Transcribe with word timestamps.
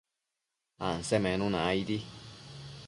Ansemenuna 0.87 1.59
aidi 1.69 1.97